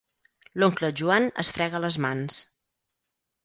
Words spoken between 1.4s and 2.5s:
es frega les mans.